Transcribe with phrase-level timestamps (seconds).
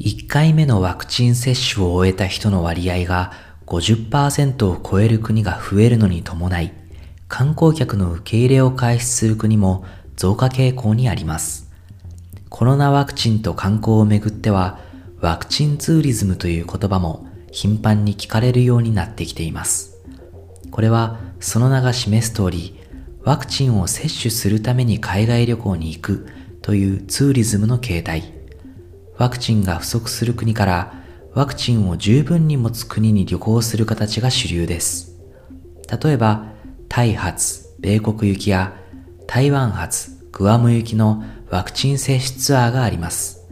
[0.00, 3.32] 1回目のワクチン接種を終えた人の割合が
[3.66, 6.72] 50%を超える国が増えるのに伴い、
[7.26, 9.84] 観光客の受け入れを開始する国も
[10.14, 11.68] 増加傾向にあります。
[12.48, 14.78] コロナワクチンと観光をめぐっては、
[15.20, 19.98] ワクチンツーリズムという言葉も頻繁に聞かれるようになってきています。
[20.70, 22.78] これはその名が示す通り、
[23.24, 26.26] ワクチンを接種するために海外旅行に行く
[26.62, 28.37] というツーリズムの形態。
[29.18, 30.94] ワクチンが不足する国から
[31.34, 35.16] ワクチンを十分に持つ国に旅行する形が主流です。
[36.02, 36.46] 例えば、
[36.88, 38.76] タイ発、米国行きや
[39.26, 43.46] 台湾発、グアム行きのワクチン接種ツアーがあります。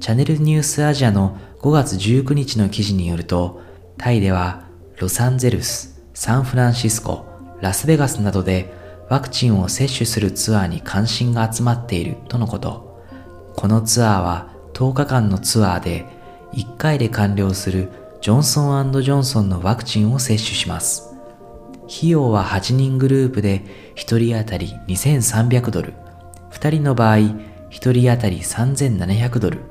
[0.00, 3.62] チャネルニュースアジアの5月19日の記事によると、
[3.96, 4.64] タイでは
[4.98, 7.26] ロサンゼルス、サンフランシスコ、
[7.60, 8.72] ラスベガスなどで
[9.08, 13.04] ワクチンを接種するツアーに関心が集まっているとのこと。
[13.56, 16.06] このツアーは10日間のツアーで
[16.52, 21.16] 1回で完了するジョンソンジョンソンのワクチンを接種します。
[21.88, 23.64] 費用は8人グループで
[23.96, 25.94] 1人当たり2300ドル、
[26.52, 27.32] 2人の場合1
[27.70, 29.62] 人当たり3700ドル。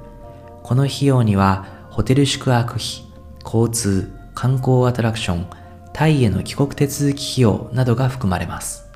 [0.62, 2.82] この費用にはホテル宿泊費、
[3.46, 5.48] 交通、観光アトラクション、
[5.94, 8.90] タイへの帰国手続き費用などが含まれます。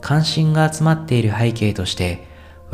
[0.00, 2.26] 関心が集まっている背景として、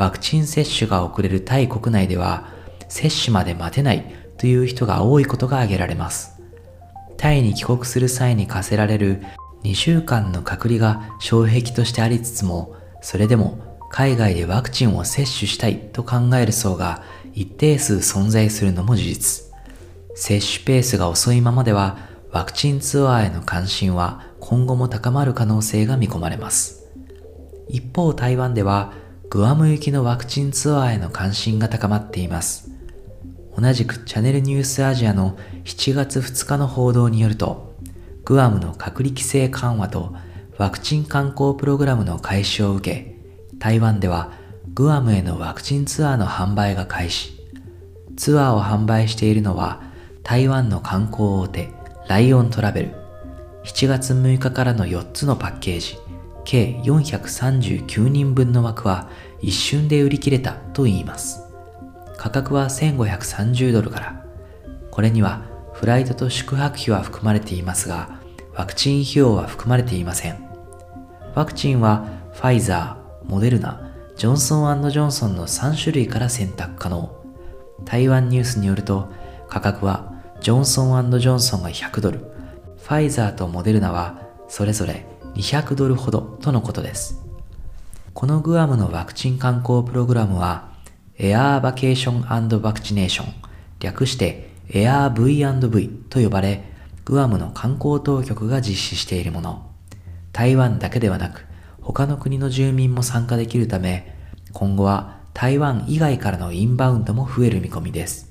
[0.02, 2.48] ワクチン接種が遅れるタイ国内では、
[2.88, 6.42] 接種まで待てないという人が多いことが挙げられます。
[7.16, 9.22] タイに帰国する際に課せられる
[9.62, 19.54] 2週間の隔離が障壁としてありつつも、それでも海外でワクチンを接種したいと考える層が一定数存在するのも事実。
[20.16, 21.96] 接種ペースが遅いままでは
[22.32, 26.88] ワクチンツアーへの関心は今後も高まる可能性が見込まれます。
[27.68, 29.00] 一方台湾では
[29.32, 32.70] グアム行きのワクチンツアーへの関心が高まっています。
[33.56, 37.74] 同じくチャンネルニュースアジアの7月2日の報道によると、
[38.26, 40.14] グアムの隔離規制緩和と
[40.58, 43.16] ワクチン観光プログラムの開始を受け、
[43.56, 44.32] 台湾では
[44.74, 47.32] グアムへのワクチンツアーの販売が開始。
[48.18, 49.80] ツアーを販売しているのは
[50.24, 51.70] 台湾の観光大手
[52.06, 52.94] ライオントラベル。
[53.64, 55.96] 7月6日からの4つのパッケージ。
[56.44, 59.08] 計439人分の枠は
[59.40, 61.42] 一瞬で売り切れたといいます。
[62.16, 64.26] 価格は1530ドルから。
[64.90, 65.42] これには
[65.72, 68.20] フライトと宿泊費は含まれていますが、
[68.54, 70.44] ワクチン費用は含まれていません。
[71.34, 77.10] ワクチンはファイザー、モデルナ、ジョンソンジョンソンの3種類から選択可能。
[77.84, 79.08] 台湾ニュースによると
[79.48, 87.22] 価格はジョンソンジョンソンが100ドル、ファイザーとモデルナはそれぞれ200ドルほどとのことです。
[88.12, 90.72] このグアムのワクチン観光プログラムは、
[91.18, 93.32] エアーバケーションバクチネーション、
[93.80, 96.64] 略してエアー V&V と呼ばれ、
[97.04, 99.70] グアムの観光当局が実施しているもの。
[100.32, 101.46] 台湾だけではなく、
[101.80, 104.16] 他の国の住民も参加できるため、
[104.52, 108.30] 今後は台湾以外からのインバウンドも増える見込みです。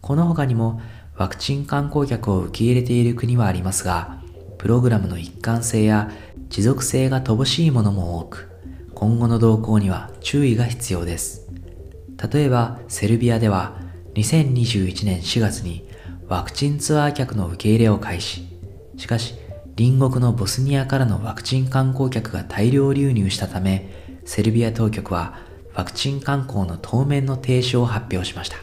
[0.00, 0.80] この他にも
[1.16, 4.20] ワクチン観光客を受け入れている国はありますが、
[4.58, 6.10] プログラムの一貫性や
[6.48, 8.50] 持続性が乏しいものも多く、
[8.94, 11.48] 今後の動向には注意が必要です。
[12.32, 13.80] 例えば、セルビアでは
[14.14, 15.86] 2021年4月に
[16.28, 18.46] ワクチンツアー客の受け入れを開始。
[18.96, 19.34] しかし、
[19.76, 23.90] 隣国のボスニアからのワクチン観光客が大量流入したため、
[24.24, 25.38] セルビア当局は
[25.74, 28.56] ワクチン観光の当面の停止を発表しました。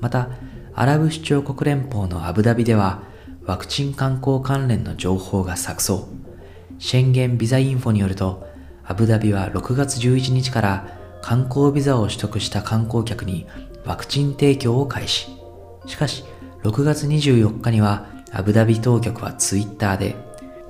[0.00, 0.30] また、
[0.74, 3.02] アラブ首長国連邦のアブダビでは、
[3.48, 6.06] ワクチン観光関連の情報が錯綜。
[6.78, 8.46] 宣言ビザインフォによると、
[8.84, 13.46] アブダビは6月11日から観光ビザを取得した観光客に
[13.86, 15.28] ワクチン提供を開始。
[15.86, 16.24] しかし、
[16.62, 20.14] 6月24日にはアブダビ当局はツイッターで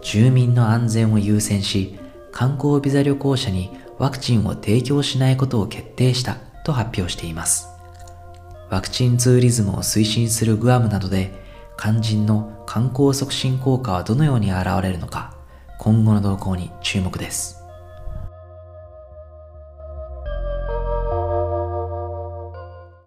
[0.00, 1.98] 住民の安全を優先し、
[2.30, 7.66] 観光ビザ旅行者にワクチンを提供しないことを決定したと発表しています。
[8.70, 11.47] ワクチンツーリズムを推進するグアムなどで
[11.80, 15.34] 肝心の観光促進効果はどのように現れるのか、
[15.78, 17.57] 今後の動向に注目です。